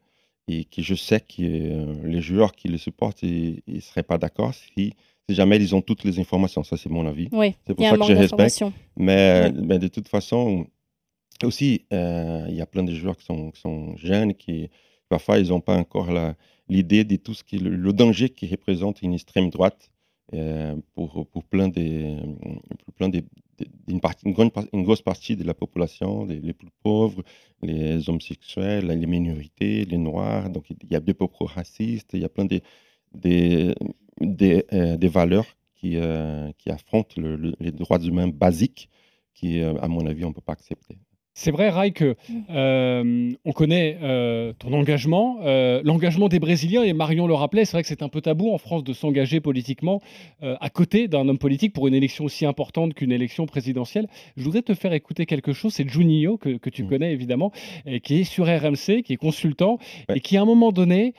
et 0.47 0.65
que 0.65 0.81
je 0.81 0.93
sais 0.93 1.21
que 1.21 2.05
les 2.05 2.21
joueurs 2.21 2.51
qui 2.53 2.67
le 2.67 2.77
supportent, 2.77 3.23
ne 3.23 3.79
seraient 3.79 4.03
pas 4.03 4.17
d'accord 4.17 4.53
si, 4.53 4.93
si, 5.29 5.35
jamais 5.35 5.57
ils 5.57 5.75
ont 5.75 5.81
toutes 5.81 6.03
les 6.03 6.19
informations. 6.19 6.63
Ça, 6.63 6.77
c'est 6.77 6.89
mon 6.89 7.05
avis. 7.07 7.29
Oui, 7.31 7.55
c'est 7.65 7.73
pour 7.73 7.85
ça 7.85 7.97
que 7.97 8.05
je 8.05 8.13
respecte. 8.13 8.63
Mais, 8.97 9.51
mais, 9.51 9.79
de 9.79 9.87
toute 9.87 10.07
façon, 10.07 10.67
aussi, 11.43 11.85
euh, 11.93 12.45
il 12.49 12.55
y 12.55 12.61
a 12.61 12.65
plein 12.65 12.83
de 12.83 12.93
joueurs 12.93 13.17
qui 13.17 13.25
sont, 13.25 13.51
qui 13.51 13.61
sont 13.61 13.95
jeunes, 13.97 14.33
qui 14.33 14.69
parfois 15.09 15.37
ils 15.39 15.49
n'ont 15.49 15.61
pas 15.61 15.77
encore 15.77 16.09
l'idée 16.69 17.03
de 17.03 17.15
tout 17.17 17.33
ce 17.33 17.43
qui 17.43 17.57
le, 17.59 17.93
danger 17.93 18.29
qui 18.29 18.47
représente 18.47 19.01
une 19.01 19.13
extrême 19.13 19.49
droite 19.49 19.91
euh, 20.33 20.75
pour, 20.95 21.27
pour 21.27 21.43
plein 21.43 21.67
des, 21.67 22.15
plein 22.95 23.09
des, 23.09 23.23
une, 23.87 23.99
partie, 23.99 24.25
une, 24.25 24.33
grande, 24.33 24.51
une 24.71 24.83
grosse 24.83 25.01
partie 25.01 25.35
de 25.35 25.43
la 25.43 25.53
population, 25.53 26.25
les, 26.25 26.53
plus 26.53 26.69
pauvres, 26.81 27.21
les 27.61 28.09
homosexuels, 28.09 28.87
les 28.87 29.05
minorités, 29.05 29.85
les 29.85 29.97
noirs. 29.97 30.49
Donc 30.49 30.69
il 30.69 30.77
y 30.89 30.95
a 30.95 30.99
des 30.99 31.13
propos 31.13 31.45
racistes, 31.45 32.11
il 32.13 32.21
y 32.21 32.25
a 32.25 32.29
plein 32.29 32.45
de, 32.45 32.61
des, 33.13 33.75
des, 34.21 34.65
euh, 34.73 34.97
des 34.97 35.07
valeurs 35.07 35.45
qui, 35.75 35.97
qui 36.57 36.69
affrontent 36.69 37.15
les 37.59 37.71
droits 37.71 37.99
humains 37.99 38.29
basiques 38.29 38.89
qui, 39.33 39.61
à 39.61 39.87
mon 39.89 40.05
avis, 40.07 40.23
on 40.23 40.29
ne 40.29 40.33
peut 40.33 40.39
pas 40.39 40.53
accepter. 40.53 40.97
C'est 41.35 41.49
vrai, 41.49 41.71
Rai, 41.71 41.91
que 41.91 42.15
euh, 42.51 43.31
on 43.43 43.51
connaît 43.53 43.97
euh, 44.03 44.53
ton 44.59 44.71
engagement, 44.71 45.39
euh, 45.43 45.81
l'engagement 45.83 46.27
des 46.27 46.37
Brésiliens, 46.37 46.83
et 46.83 46.93
Marion 46.93 47.25
le 47.25 47.33
rappelait, 47.33 47.65
c'est 47.65 47.71
vrai 47.71 47.81
que 47.81 47.87
c'est 47.87 48.03
un 48.03 48.09
peu 48.09 48.21
tabou 48.21 48.53
en 48.53 48.59
France 48.59 48.83
de 48.83 48.93
s'engager 48.93 49.39
politiquement 49.39 50.01
à 50.41 50.69
côté 50.69 51.07
d'un 51.07 51.27
homme 51.27 51.39
politique 51.39 51.73
pour 51.73 51.87
une 51.87 51.95
élection 51.95 52.25
aussi 52.25 52.45
importante 52.45 52.93
qu'une 52.93 53.11
élection 53.11 53.45
présidentielle. 53.47 54.07
Je 54.37 54.43
voudrais 54.43 54.61
te 54.61 54.75
faire 54.75 54.93
écouter 54.93 55.25
quelque 55.25 55.53
chose, 55.53 55.73
c'est 55.73 55.89
Juninho, 55.89 56.37
que, 56.37 56.69
tu 56.69 56.83
mmh. 56.83 56.87
connais 56.87 57.13
évidemment, 57.13 57.51
et 57.85 57.99
qui 57.99 58.19
est 58.19 58.23
sur 58.23 58.45
RMC, 58.45 59.01
qui 59.03 59.13
est 59.13 59.17
consultant, 59.17 59.79
et 60.13 60.19
qui 60.19 60.37
à 60.37 60.41
un 60.41 60.45
moment 60.45 60.71
donné, 60.71 61.13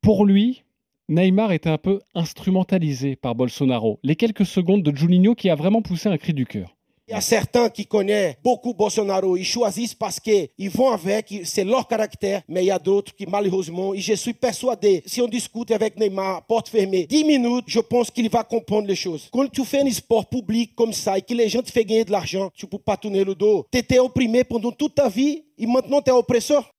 pour 0.00 0.24
lui, 0.26 0.61
Neymar 1.08 1.52
était 1.52 1.68
un 1.68 1.78
peu 1.78 2.00
instrumentalisé 2.14 3.16
par 3.16 3.34
Bolsonaro. 3.34 3.98
Les 4.02 4.16
quelques 4.16 4.46
secondes 4.46 4.82
de 4.82 4.96
Juninho 4.96 5.34
qui 5.34 5.50
a 5.50 5.54
vraiment 5.56 5.82
poussé 5.82 6.08
un 6.08 6.16
cri 6.16 6.32
du 6.32 6.46
cœur. 6.46 6.76
Il 7.08 7.12
y 7.12 7.14
a 7.14 7.20
certains 7.20 7.68
qui 7.68 7.84
connaissent 7.84 8.36
beaucoup 8.44 8.72
Bolsonaro, 8.72 9.36
ils 9.36 9.44
choisissent 9.44 9.94
parce 9.94 10.20
qu'ils 10.20 10.70
vont 10.70 10.92
avec, 10.92 11.34
c'est 11.44 11.64
leur 11.64 11.88
caractère, 11.88 12.42
mais 12.48 12.62
il 12.62 12.68
y 12.68 12.70
a 12.70 12.78
d'autres 12.78 13.12
qui 13.14 13.26
malheureusement, 13.26 13.92
et 13.92 13.98
je 13.98 14.14
suis 14.14 14.32
persuadé, 14.32 15.02
si 15.04 15.20
on 15.20 15.26
discute 15.26 15.72
avec 15.72 15.98
Neymar, 15.98 16.46
porte 16.46 16.68
fermée, 16.68 17.06
10 17.06 17.24
minutes, 17.24 17.64
je 17.66 17.80
pense 17.80 18.08
qu'il 18.10 18.30
va 18.30 18.44
comprendre 18.44 18.86
les 18.86 18.94
choses. 18.94 19.28
Quand 19.32 19.50
tu 19.50 19.64
fais 19.64 19.82
un 19.82 19.90
sport 19.90 20.28
public 20.28 20.74
comme 20.76 20.92
ça 20.92 21.18
et 21.18 21.22
que 21.22 21.34
les 21.34 21.48
gens 21.48 21.60
te 21.60 21.72
font 21.72 21.80
gagner 21.80 22.04
de 22.04 22.12
l'argent, 22.12 22.50
tu 22.54 22.66
ne 22.66 22.70
peux 22.70 22.78
pas 22.78 22.96
tourner 22.96 23.24
le 23.24 23.34
dos. 23.34 23.66
Tu 23.72 23.78
étais 23.78 23.98
opprimé 23.98 24.44
pendant 24.44 24.70
toute 24.70 24.94
ta 24.94 25.08
vie 25.08 25.42
et 25.58 25.66
maintenant 25.66 26.00
tu 26.00 26.10
es 26.10 26.14
oppresseur. 26.14 26.72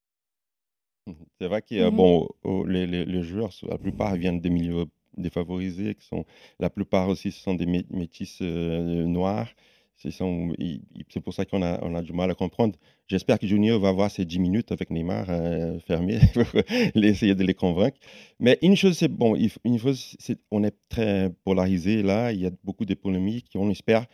C'est 1.40 1.48
vrai 1.48 1.62
que 1.62 1.90
Mhm. 1.90 1.96
bon, 1.96 2.28
au- 2.44 2.66
les, 2.66 2.88
les- 2.88 3.06
les 3.06 3.24
joueurs, 3.24 3.52
la 3.70 3.78
plupart 3.78 4.16
viennent 4.16 4.40
des 4.40 4.50
milieux 4.50 4.86
défavorisés, 5.18 5.96
qui 5.96 6.06
sont, 6.06 6.26
la 6.60 6.70
plupart 6.70 7.10
aussi 7.10 7.32
ce 7.32 7.42
sont 7.42 7.54
des 7.56 7.66
mé- 7.66 7.86
métis 7.90 8.40
euh, 8.42 9.04
noirs. 9.06 9.50
C'est 9.98 11.22
pour 11.24 11.34
ça 11.34 11.46
qu'on 11.46 11.62
a, 11.62 11.80
on 11.84 11.96
a 11.96 12.02
du 12.02 12.12
mal 12.14 12.30
à 12.30 12.34
comprendre. 12.36 12.78
J'espère 13.08 13.40
que 13.40 13.48
Junior 13.48 13.80
va 13.80 13.90
avoir 13.90 14.12
ses 14.12 14.26
10 14.26 14.40
minutes 14.40 14.72
avec 14.72 14.90
Neymar 14.90 15.26
euh, 15.30 15.80
fermé 15.80 16.20
essayer 16.96 17.36
de 17.36 17.44
les 17.44 17.54
convaincre. 17.54 17.98
Mais 18.40 18.58
une 18.62 18.76
chose, 18.76 18.98
c'est 18.98 19.08
bon, 19.08 19.36
une 19.64 19.80
chose, 19.80 20.18
on 20.52 20.64
est 20.64 20.76
très 20.90 21.32
polarisé 21.46 22.02
là. 22.04 22.32
Il 22.34 22.42
y 22.42 22.46
a 22.48 22.52
beaucoup 22.64 22.86
de 22.86 22.94
polémiques. 22.96 23.52
On 23.56 23.70
espère 23.70 24.06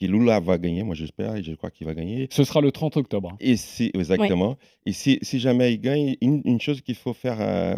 que 0.00 0.06
Lula 0.06 0.40
va 0.40 0.58
gagner. 0.58 0.82
Moi, 0.82 0.94
j'espère 0.94 1.36
et 1.36 1.42
je 1.42 1.52
crois 1.54 1.70
qu'il 1.70 1.86
va 1.86 1.94
gagner. 1.94 2.28
Ce 2.30 2.44
sera 2.44 2.60
le 2.60 2.72
30 2.72 2.96
octobre. 2.96 3.36
Et 3.40 3.56
si, 3.56 3.90
exactement. 3.94 4.56
Et 4.86 4.92
si, 4.92 5.18
si 5.22 5.38
jamais 5.38 5.72
il 5.74 5.80
gagne, 5.80 6.16
une, 6.20 6.40
une 6.44 6.60
chose 6.60 6.80
qu'il 6.80 6.94
faut 6.94 7.12
faire 7.12 7.38
euh, 7.40 7.74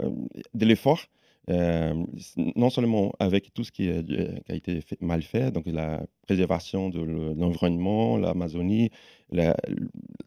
de 0.54 0.64
l'effort, 0.66 1.00
euh, 1.50 1.92
non 2.54 2.70
seulement 2.70 3.12
avec 3.18 3.52
tout 3.52 3.64
ce 3.64 3.72
qui, 3.72 3.88
est, 3.88 4.08
euh, 4.10 4.36
qui 4.46 4.52
a 4.52 4.54
été 4.54 4.80
fait- 4.80 5.00
mal 5.02 5.22
fait, 5.22 5.50
donc 5.50 5.64
la 5.66 6.04
préservation 6.26 6.88
de 6.88 7.00
le- 7.00 7.34
l'environnement, 7.34 8.16
l'Amazonie, 8.16 8.90
la- 9.32 9.56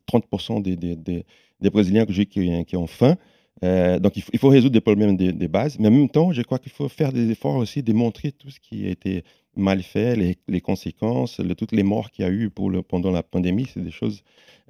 30% 0.05 0.59
des, 0.61 0.75
des, 0.75 0.95
des- 0.95 1.23
des 1.61 1.69
Brésiliens 1.69 2.05
qui, 2.05 2.25
qui 2.65 2.75
ont 2.77 2.87
faim. 2.87 3.15
Euh, 3.63 3.99
donc 3.99 4.17
il 4.17 4.21
faut, 4.21 4.31
il 4.33 4.39
faut 4.39 4.49
résoudre 4.49 4.73
des 4.73 4.81
problèmes 4.81 5.15
des 5.15 5.47
bases, 5.47 5.79
mais 5.79 5.87
en 5.87 5.91
même 5.91 6.09
temps, 6.09 6.33
je 6.33 6.41
crois 6.41 6.59
qu'il 6.59 6.73
faut 6.73 6.89
faire 6.89 7.13
des 7.13 7.31
efforts 7.31 7.55
aussi, 7.55 7.81
démontrer 7.81 8.33
tout 8.33 8.49
ce 8.49 8.59
qui 8.59 8.85
a 8.85 8.89
été 8.89 9.23
mal 9.55 9.83
fait, 9.83 10.15
les, 10.47 10.61
conséquences, 10.61 11.41
toutes 11.57 11.71
les 11.71 11.83
morts 11.83 12.11
qu'il 12.11 12.25
y 12.25 12.27
a 12.27 12.31
eu 12.31 12.49
pendant 12.49 13.11
la 13.11 13.23
pandémie, 13.23 13.67
c'est 13.73 13.83
des 13.83 13.91
choses 13.91 14.23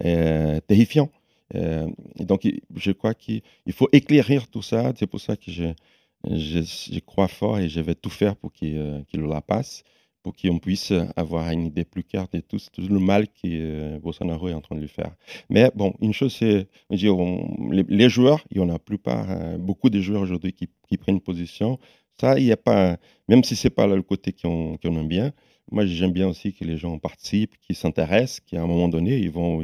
euh, 0.04 0.60
terrifiantes. 0.68 1.12
Euh, 1.54 1.88
donc, 2.20 2.48
je 2.75 2.92
crois 2.92 3.13
qu'il 3.13 3.42
il 3.65 3.74
faut 3.74 3.89
éclairir 3.92 4.48
tout 4.48 4.62
ça. 4.62 4.94
C'est 4.98 5.08
pour 5.08 5.22
ça 5.22 5.36
que 5.36 5.51
je, 5.51 7.00
crois 7.01 7.27
fort 7.27 7.60
et 7.60 7.70
je 7.70 7.80
vais 7.82 7.96
tout 7.96 8.10
faire 8.10 8.36
pour 8.36 8.51
qu'il 8.51 8.77
euh, 8.77 9.01
qu'il 9.04 9.22
la 9.22 9.42
passe, 9.42 9.84
pour 10.24 10.36
qu'on 10.36 10.60
puisse 10.60 10.92
avoir 11.15 11.51
une 11.51 11.65
idée 11.65 11.86
plus 11.86 12.04
claire 12.04 12.27
de 12.34 12.39
tout, 12.39 12.58
le 12.77 13.00
mal 13.00 13.27
que 13.27 13.34
euh, 13.46 14.00
Bolsonaro 14.00 14.50
est 14.50 14.54
en 14.54 14.62
train 14.62 14.75
de 14.75 14.82
lui 14.82 14.88
faire. 14.88 15.15
Mais 15.50 15.72
bon, 15.75 15.94
une 16.01 16.13
chose, 16.13 16.34
c'est, 16.34 16.68
les, 16.89 18.10
joueurs, 18.10 18.44
il 18.50 18.58
y 18.58 18.60
en 18.60 18.70
a 18.70 18.80
plupart, 18.80 19.58
beaucoup 19.60 19.89
de 19.89 20.01
joueurs 20.01 20.22
aujourd'hui 20.22 20.54
qui 20.54 20.98
prennent 20.98 21.22
position. 21.22 21.80
Ça, 22.19 22.38
il 22.39 22.45
n'y 22.45 22.51
a 22.51 22.57
pas, 22.57 22.98
même 23.27 23.43
si 23.43 23.55
c'est 23.55 23.69
pas 23.69 23.88
le 23.88 24.01
côté 24.01 24.34
qu'on 24.34 24.77
aime 24.84 25.07
bien, 25.07 25.34
moi, 25.72 25.86
j'aime 25.86 26.12
bien 26.12 26.27
aussi 26.27 26.53
que 26.53 26.63
les 26.63 26.77
gens 26.77 26.98
participent, 27.00 27.57
qu'ils 27.60 27.75
s'intéressent, 27.75 28.39
qu'à 28.41 28.62
un 28.62 28.67
moment 28.67 28.88
donné, 28.88 29.17
ils 29.17 29.31
vont, 29.31 29.63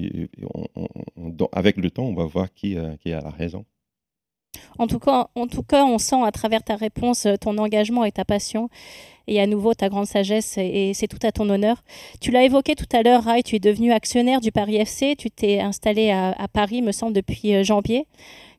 avec 1.52 1.78
le 1.78 1.92
temps, 1.92 2.06
on 2.06 2.16
va 2.16 2.26
voir 2.26 2.52
qui, 2.52 2.76
euh, 2.76 2.96
qui 2.98 3.14
a 3.14 3.22
la 3.22 3.30
raison. 3.30 3.66
En 4.78 4.88
tout, 4.88 5.00
cas, 5.00 5.30
en 5.36 5.48
tout 5.48 5.64
cas, 5.64 5.86
on 5.86 5.98
sent 5.98 6.24
à 6.24 6.32
travers 6.32 6.64
ta 6.64 6.76
réponse 6.76 7.26
euh, 7.26 7.36
ton 7.36 7.58
engagement 7.58 8.04
et 8.04 8.12
ta 8.12 8.26
passion, 8.26 8.70
et 9.28 9.42
à 9.42 9.48
nouveau 9.48 9.74
ta 9.74 9.90
grande 9.90 10.06
sagesse, 10.06 10.58
et 10.58 10.94
c'est 10.94 11.08
tout 11.08 11.20
à 11.24 11.32
ton 11.32 11.50
honneur. 11.50 11.84
Tu 12.20 12.32
l'as 12.32 12.44
évoqué 12.44 12.76
tout 12.76 12.86
à 12.94 13.04
l'heure, 13.04 13.24
Rai, 13.24 13.44
tu 13.44 13.56
es 13.56 13.60
devenu 13.60 13.92
actionnaire 13.92 14.42
du 14.42 14.52
Paris 14.52 14.78
FC, 14.78 15.16
tu 15.18 15.30
t'es 15.30 15.60
installé 15.60 16.12
à, 16.12 16.32
à 16.32 16.48
Paris, 16.48 16.82
me 16.82 16.92
semble, 16.92 17.14
depuis 17.14 17.54
euh, 17.56 17.64
janvier. 17.64 18.06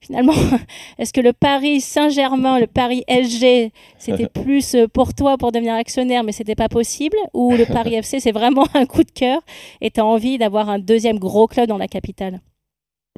Finalement, 0.01 0.35
est-ce 0.99 1.13
que 1.13 1.21
le 1.21 1.33
Paris 1.33 1.81
Saint-Germain, 1.81 2.59
le 2.59 2.67
Paris 2.67 3.05
SG, 3.09 3.73
c'était 3.99 4.29
plus 4.43 4.75
euh, 4.75 4.89
pour 4.89 5.15
toi 5.15 5.39
pour 5.39 5.53
devenir 5.53 5.75
actionnaire, 5.75 6.25
mais 6.25 6.33
c'était 6.33 6.57
pas 6.57 6.69
possible, 6.69 7.17
ou 7.35 7.55
le 7.55 7.67
Paris 7.67 7.95
FC, 7.95 8.19
c'est 8.19 8.33
vraiment 8.33 8.67
un 8.75 8.87
coup 8.87 9.05
de 9.05 9.13
cœur, 9.13 9.41
et 9.81 9.91
tu 9.91 10.01
as 10.01 10.07
envie 10.07 10.39
d'avoir 10.39 10.69
un 10.69 10.79
deuxième 10.79 11.19
gros 11.19 11.47
club 11.47 11.69
dans 11.69 11.79
la 11.79 11.89
capitale? 11.89 12.41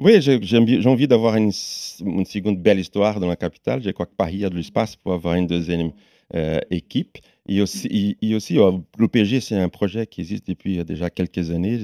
Oui, 0.01 0.21
j'ai 0.21 0.87
envie, 0.87 1.07
d'avoir 1.07 1.37
une, 1.37 1.51
une 2.01 2.25
seconde 2.25 2.61
belle 2.61 2.79
histoire 2.79 3.19
dans 3.21 3.29
la 3.29 3.37
capitale. 3.37 3.81
Je 3.81 3.91
crois 3.91 4.05
que 4.05 4.15
Paris 4.15 4.43
a 4.43 4.49
de 4.49 4.55
l'espace 4.55 4.97
pour 4.97 5.13
avoir 5.13 5.35
une 5.35 5.47
deuxième 5.47 5.91
euh, 6.35 6.59
équipe. 6.69 7.17
Euh, 7.47 7.65
le 8.97 9.07
PSG, 9.07 9.39
c'est 9.39 9.55
un 9.55 9.69
projet 9.69 10.07
qui 10.07 10.21
existe 10.21 10.47
depuis 10.47 10.79
euh, 10.79 10.83
déjà 10.83 11.09
quelques 11.11 11.51
années, 11.51 11.83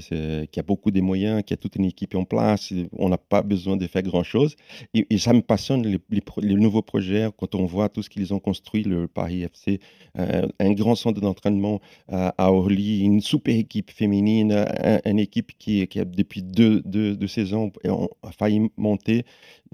qui 0.52 0.60
a 0.60 0.64
beaucoup 0.64 0.90
de 0.90 1.02
moyens, 1.02 1.44
qui 1.46 1.54
a 1.54 1.58
toute 1.58 1.76
une 1.76 1.86
équipe 1.86 2.16
en 2.16 2.24
place. 2.26 2.74
On 2.94 3.10
n'a 3.10 3.18
pas 3.20 3.44
besoin 3.44 3.78
de 3.78 3.86
faire 3.86 4.02
grand-chose. 4.02 4.56
Et, 4.96 5.18
ça 5.20 5.34
me 5.34 5.42
passionne, 5.42 5.86
les, 6.10 6.56
nouveaux 6.56 6.82
projets, 6.82 7.30
quand 7.38 7.54
on 7.56 7.66
voit 7.66 7.90
tout 7.90 8.02
ce 8.02 8.10
qu'ils 8.10 8.34
ont 8.34 8.40
construit, 8.40 8.84
le 8.84 9.08
Paris 9.08 9.44
FC, 9.48 9.80
euh, 10.18 10.48
un 10.60 10.72
grand 10.74 10.96
centre 10.96 11.22
d'entraînement 11.22 11.80
à, 12.08 12.30
à 12.44 12.52
Orly, 12.52 13.02
une 13.02 13.22
super 13.22 13.56
équipe 13.56 13.92
féminine, 13.92 14.52
un- 14.54 15.00
une 15.06 15.20
équipe 15.20 15.52
qui, 15.60 15.88
depuis 15.88 16.42
deux, 16.42 16.82
deux, 16.86 17.28
saisons 17.28 17.72
on 17.86 18.10
a 18.24 18.32
failli 18.32 18.70
monter. 18.78 19.24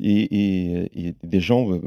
Et 0.02 1.14
des 1.24 1.40
gens, 1.40 1.72
euh, 1.72 1.82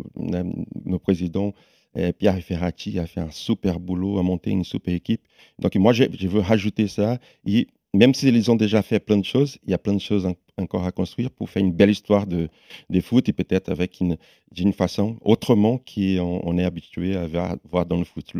nos 0.84 0.98
présidents, 0.98 1.52
euh, 1.96 2.12
Pierre 2.12 2.38
Ferrati 2.40 2.98
a 2.98 3.06
fait 3.06 3.20
un 3.20 3.30
super 3.30 3.80
boulot, 3.80 4.18
a 4.18 4.22
monté 4.22 4.50
une 4.50 4.64
super 4.64 4.94
équipe. 4.94 5.22
Donc 5.58 5.74
moi, 5.76 5.92
je, 5.92 6.04
veux 6.28 6.40
rajouter 6.40 6.86
ça. 6.86 7.18
Et 7.46 7.66
même 7.94 8.14
s'ils 8.14 8.50
ont 8.50 8.56
déjà 8.56 8.82
fait 8.82 9.00
plein 9.00 9.18
de 9.18 9.24
choses, 9.24 9.58
il 9.64 9.70
y 9.70 9.74
a 9.74 9.78
plein 9.78 9.94
de 9.94 10.00
choses 10.00 10.26
en- 10.26 10.34
encore 10.58 10.84
à 10.84 10.92
construire 10.92 11.30
pour 11.30 11.50
faire 11.50 11.62
une 11.64 11.72
belle 11.72 11.90
histoire 11.90 12.26
de, 12.26 12.48
de 12.90 13.00
foot 13.00 13.28
et 13.28 13.32
peut-être 13.32 13.70
avec 13.70 14.00
une, 14.00 14.16
d'une 14.52 14.72
façon 14.72 15.16
autrement 15.22 15.78
qu'on 15.78 16.40
on 16.44 16.58
est 16.58 16.64
habitué 16.64 17.16
à 17.16 17.26
voir, 17.26 17.86
dans 17.86 17.98
le 17.98 18.04
foot. 18.04 18.32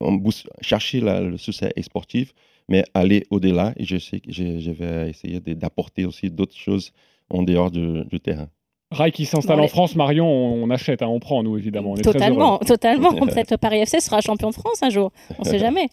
On 0.00 0.22
chercher 0.60 1.00
le 1.00 1.36
succès 1.38 1.72
sportif, 1.82 2.34
mais 2.68 2.84
aller 2.94 3.24
au-delà. 3.30 3.74
Et 3.76 3.84
je 3.84 4.70
vais 4.70 5.10
essayer 5.10 5.40
d'apporter 5.40 6.06
aussi 6.06 6.30
d'autres 6.30 6.56
choses 6.56 6.92
en 7.30 7.42
dehors 7.42 7.70
du 7.70 8.20
terrain. 8.20 8.48
Rai 8.90 9.10
qui 9.10 9.24
s'installe 9.26 9.56
Bon, 9.58 9.64
en 9.64 9.68
France, 9.68 9.96
Marion, 9.96 10.26
on, 10.26 10.62
on 10.64 10.70
achète, 10.70 11.02
hein, 11.02 11.08
on 11.08 11.18
prend, 11.18 11.42
nous, 11.42 11.56
évidemment. 11.58 11.92
On 11.92 11.96
est 11.96 12.02
très 12.02 12.12
Totalement, 12.12 12.58
totalement. 12.58 13.12
Peut-être 13.26 13.50
le 13.50 13.56
Paris 13.56 13.80
FC 13.80 13.98
sera 14.00 14.20
champion 14.20 14.50
de 14.50 14.54
France 14.54 14.82
un 14.82 14.90
jour. 14.90 15.10
On 15.38 15.42
ne 15.42 15.48
sait 15.48 15.58
jamais. 15.58 15.88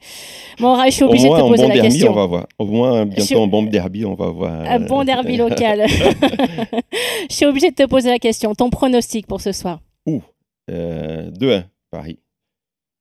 Bon, 0.60 0.74
Rai, 0.76 0.92
je 0.92 0.96
suis 0.96 1.04
Au 1.04 1.08
obligée 1.08 1.28
de 1.30 1.34
te 1.36 1.40
poser 1.42 1.64
bon 1.64 1.70
la 1.70 1.74
derby, 1.76 1.88
on 1.88 1.90
question. 1.92 2.14
va 2.14 2.26
voir. 2.28 2.46
Au 2.60 2.66
moins, 2.66 3.06
bientôt, 3.06 3.24
Je- 3.26 3.36
un 3.38 3.48
bon 3.48 3.64
derby, 3.64 4.06
on 4.06 4.14
va 4.14 4.30
voir. 4.30 4.54
Un 4.70 4.80
bon 4.82 5.04
derby 5.04 5.38
local. 5.38 5.86
je 7.30 7.36
suis 7.36 7.46
obligée 7.46 7.72
de 7.72 7.76
te 7.76 7.86
poser 7.88 8.10
la 8.10 8.20
question. 8.20 8.54
Ton 8.54 8.70
pronostic 8.70 9.26
pour 9.26 9.42
ce 9.42 9.52
soir? 9.52 9.80
Ouh, 10.06 10.22
euh, 10.70 11.32
2-1, 11.32 11.64
Paris. 11.90 12.20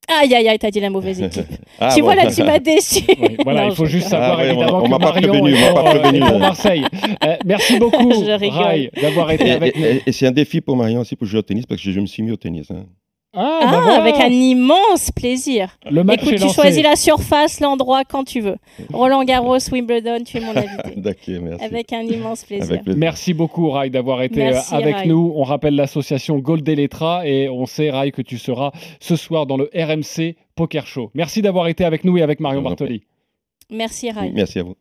Aïe, 0.08 0.34
aïe, 0.34 0.48
aïe, 0.48 0.58
t'as 0.58 0.70
dit 0.70 0.80
la 0.80 0.90
mauvaise 0.90 1.20
équipe. 1.22 1.44
Ah, 1.78 1.90
tu 1.94 2.00
bon. 2.00 2.06
vois, 2.06 2.14
là, 2.16 2.32
tu 2.32 2.42
m'as 2.42 2.58
déçu. 2.58 3.02
Oui, 3.08 3.36
voilà, 3.44 3.62
Non, 3.62 3.68
il 3.70 3.74
faut 3.76 3.84
je 3.86 3.92
juste 3.92 4.08
savoir 4.08 4.38
Ah 4.40 4.44
évidemment 4.46 4.78
on 4.78 4.82
que 4.84 4.88
m'a 4.90 4.98
pas 4.98 5.12
Marion 5.12 5.30
prévenu, 5.32 5.54
est 5.54 5.70
on 5.70 5.74
pas 5.74 5.84
prévenu. 5.84 6.18
est 6.18 6.26
pour 6.28 6.38
Marseille. 6.40 6.84
Euh, 7.24 7.36
merci 7.44 7.78
beaucoup, 7.78 8.12
Je. 8.12 8.30
Rai, 8.50 8.90
d'avoir 9.00 9.30
été 9.30 9.46
Et, 9.46 9.50
avec 9.52 9.76
nous. 9.76 9.84
et- 9.84 9.96
et- 9.96 10.02
et 10.06 10.12
c'est 10.12 10.26
un 10.26 10.32
défi 10.32 10.60
pour 10.60 10.76
Marion 10.76 11.00
aussi 11.00 11.14
pour 11.16 11.26
jouer 11.28 11.38
au 11.38 11.42
tennis 11.42 11.64
parce 11.66 11.80
que 11.82 11.90
je 11.92 12.00
me 12.00 12.06
suis 12.06 12.22
mis 12.22 12.32
au 12.32 12.36
tennis. 12.36 12.70
hein. 12.70 12.86
Ah, 13.32 13.60
Ah, 13.62 13.70
bah 13.70 13.80
voilà. 13.84 14.00
avec 14.02 14.16
un 14.16 14.30
immense 14.30 15.12
plaisir. 15.12 15.76
Le 15.88 16.02
match 16.02 16.20
Écoute, 16.22 16.32
est 16.32 16.36
tu 16.38 16.42
lancé. 16.42 16.54
choisis 16.54 16.82
la 16.82 16.96
surface, 16.96 17.60
l'endroit, 17.60 18.04
quand 18.04 18.24
tu 18.24 18.40
veux. 18.40 18.56
Roland 18.92 19.22
Garros, 19.22 19.58
Wimbledon, 19.70 20.24
tu 20.24 20.38
es 20.38 20.40
mon 20.40 20.50
invité. 20.56 20.94
D'accord, 20.96 21.34
merci. 21.42 21.64
Avec 21.64 21.92
un 21.92 22.00
immense 22.02 22.44
plaisir. 22.44 22.64
Avec 22.70 22.82
plaisir. 22.82 22.98
Merci 22.98 23.32
beaucoup, 23.34 23.70
Rai, 23.70 23.88
d'avoir 23.88 24.22
été 24.22 24.40
Merci, 24.40 24.74
euh, 24.74 24.78
avec 24.78 24.96
Rai. 24.96 25.06
nous. 25.06 25.32
On 25.36 25.44
rappelle 25.44 25.76
l'association 25.76 26.38
Gold 26.38 26.68
Electra 26.68 27.24
et 27.24 27.48
on 27.48 27.66
sait, 27.66 27.90
Rai, 27.90 28.10
que 28.10 28.22
tu 28.22 28.36
seras 28.36 28.72
ce 28.98 29.14
soir 29.14 29.46
dans 29.46 29.56
le 29.56 29.70
RMC 29.74 30.34
Poker 30.56 30.86
Show. 30.88 31.10
Merci 31.14 31.40
d'avoir 31.40 31.68
été 31.68 31.84
avec 31.84 32.02
nous 32.04 32.18
et 32.18 32.22
avec 32.22 32.40
Marion. 32.40 32.62
Bartoli. 32.62 33.04
Merci, 33.70 34.10
Rai. 34.10 34.32
Merci 34.34 34.58
à 34.58 34.64
vous. 34.64 34.74